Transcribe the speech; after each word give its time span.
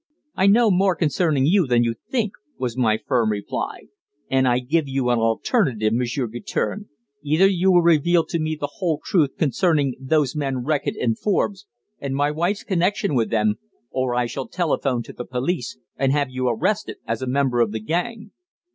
"I 0.33 0.47
know 0.47 0.71
more 0.71 0.95
concerning 0.95 1.45
you 1.45 1.67
than 1.67 1.83
you 1.83 1.93
think," 2.09 2.31
was 2.57 2.75
my 2.75 2.97
firm 2.97 3.29
reply. 3.31 3.81
"And 4.31 4.47
I 4.47 4.57
give 4.57 4.87
you 4.87 5.11
an 5.11 5.19
alternative, 5.19 5.93
Monsieur 5.93 6.25
Guertin. 6.25 6.89
Either 7.21 7.45
you 7.45 7.71
will 7.71 7.83
reveal 7.83 8.25
to 8.25 8.39
me 8.39 8.57
the 8.59 8.69
whole 8.77 8.99
truth 9.05 9.37
concerning 9.37 9.93
those 9.99 10.35
men 10.35 10.63
Reckitt 10.65 10.95
and 10.99 11.19
Forbes 11.19 11.67
and 11.99 12.15
my 12.15 12.31
wife's 12.31 12.63
connection 12.63 13.13
with 13.13 13.29
them, 13.29 13.59
or 13.91 14.15
I 14.15 14.25
shall 14.25 14.47
telephone 14.47 15.03
to 15.03 15.13
the 15.13 15.23
police, 15.23 15.77
and 15.97 16.11
have 16.11 16.31
you 16.31 16.47
arrested 16.47 16.97
as 17.05 17.21
a 17.21 17.27
member 17.27 17.59
of 17.59 17.71
the 17.71 17.79
gang." 17.79 18.31